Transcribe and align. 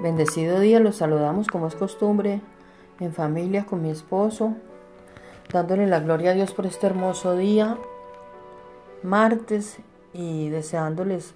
Bendecido 0.00 0.60
día, 0.60 0.78
los 0.80 0.96
saludamos 0.96 1.46
como 1.48 1.68
es 1.68 1.74
costumbre, 1.74 2.40
en 3.00 3.12
familia, 3.12 3.64
con 3.64 3.82
mi 3.82 3.90
esposo, 3.90 4.54
dándole 5.52 5.86
la 5.86 6.00
gloria 6.00 6.32
a 6.32 6.34
Dios 6.34 6.52
por 6.52 6.66
este 6.66 6.86
hermoso 6.86 7.36
día, 7.36 7.78
martes, 9.02 9.78
y 10.16 10.48
deseándoles 10.48 11.34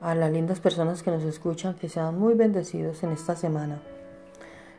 a 0.00 0.14
las 0.14 0.32
lindas 0.32 0.60
personas 0.60 1.02
que 1.02 1.10
nos 1.10 1.22
escuchan 1.22 1.74
que 1.74 1.88
sean 1.88 2.18
muy 2.18 2.34
bendecidos 2.34 3.02
en 3.02 3.10
esta 3.10 3.36
semana. 3.36 3.80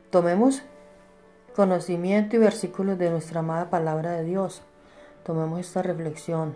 Tomemos 0.10 0.64
conocimiento 1.56 2.36
y 2.36 2.40
versículos 2.40 2.98
de 2.98 3.10
nuestra 3.10 3.40
amada 3.40 3.70
palabra 3.70 4.12
de 4.12 4.26
Dios. 4.26 4.64
Tomemos 5.24 5.60
esta 5.60 5.82
reflexión. 5.82 6.56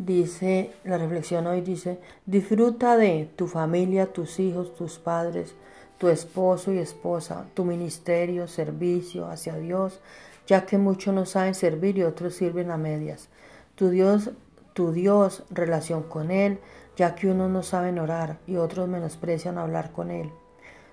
Dice, 0.00 0.70
la 0.82 0.96
reflexión 0.96 1.46
hoy 1.46 1.60
dice, 1.60 1.98
disfruta 2.24 2.96
de 2.96 3.28
tu 3.36 3.46
familia, 3.46 4.14
tus 4.14 4.40
hijos, 4.40 4.74
tus 4.74 4.98
padres, 4.98 5.54
tu 5.98 6.08
esposo 6.08 6.72
y 6.72 6.78
esposa, 6.78 7.44
tu 7.52 7.66
ministerio, 7.66 8.48
servicio 8.48 9.26
hacia 9.26 9.56
Dios, 9.56 10.00
ya 10.46 10.64
que 10.64 10.78
muchos 10.78 11.12
no 11.12 11.26
saben 11.26 11.54
servir 11.54 11.98
y 11.98 12.04
otros 12.04 12.34
sirven 12.34 12.70
a 12.70 12.78
medias. 12.78 13.28
Tu 13.74 13.90
Dios, 13.90 14.30
tu 14.72 14.92
Dios, 14.92 15.42
relación 15.50 16.02
con 16.04 16.30
Él, 16.30 16.60
ya 16.96 17.14
que 17.14 17.28
unos 17.30 17.50
no 17.50 17.62
saben 17.62 17.98
orar 17.98 18.38
y 18.46 18.56
otros 18.56 18.88
menosprecian 18.88 19.58
hablar 19.58 19.92
con 19.92 20.10
Él. 20.10 20.30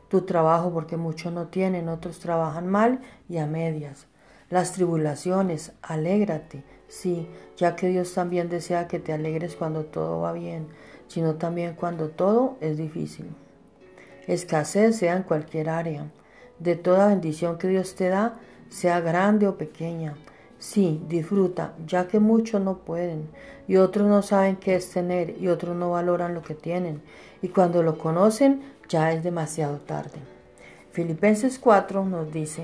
Tu 0.09 0.23
trabajo, 0.23 0.73
porque 0.73 0.97
muchos 0.97 1.31
no 1.31 1.47
tienen, 1.47 1.87
otros 1.87 2.19
trabajan 2.19 2.67
mal 2.67 2.99
y 3.29 3.37
a 3.37 3.45
medias 3.45 4.05
las 4.49 4.71
tribulaciones, 4.71 5.73
alégrate, 5.81 6.63
sí, 6.87 7.27
ya 7.57 7.75
que 7.75 7.87
Dios 7.87 8.13
también 8.13 8.49
desea 8.49 8.87
que 8.87 8.99
te 8.99 9.13
alegres 9.13 9.55
cuando 9.55 9.85
todo 9.85 10.21
va 10.21 10.33
bien, 10.33 10.67
sino 11.07 11.35
también 11.35 11.75
cuando 11.75 12.09
todo 12.09 12.57
es 12.61 12.77
difícil. 12.77 13.27
Escasez 14.27 14.97
sea 14.97 15.15
en 15.15 15.23
cualquier 15.23 15.69
área, 15.69 16.11
de 16.59 16.75
toda 16.75 17.07
bendición 17.07 17.57
que 17.57 17.67
Dios 17.67 17.95
te 17.95 18.09
da, 18.09 18.33
sea 18.69 18.99
grande 18.99 19.47
o 19.47 19.57
pequeña. 19.57 20.15
Sí, 20.59 21.01
disfruta, 21.07 21.73
ya 21.85 22.07
que 22.07 22.19
muchos 22.19 22.61
no 22.61 22.79
pueden, 22.79 23.29
y 23.67 23.77
otros 23.77 24.07
no 24.07 24.21
saben 24.23 24.55
qué 24.55 24.75
es 24.75 24.89
tener, 24.89 25.39
y 25.39 25.49
otros 25.49 25.75
no 25.75 25.91
valoran 25.91 26.33
lo 26.33 26.41
que 26.41 26.55
tienen, 26.55 27.01
y 27.41 27.49
cuando 27.49 27.83
lo 27.83 27.97
conocen 27.97 28.63
ya 28.89 29.13
es 29.13 29.23
demasiado 29.23 29.77
tarde. 29.77 30.19
Filipenses 30.91 31.59
4 31.59 32.05
nos 32.05 32.31
dice, 32.31 32.63